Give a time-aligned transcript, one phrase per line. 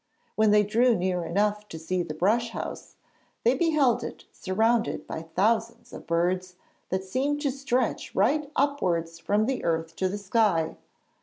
[0.35, 2.95] When they drew near enough to see the brush house,
[3.43, 6.55] they beheld it surrounded by thousands of birds
[6.89, 10.75] that seemed to stretch right upwards from the earth to the sky.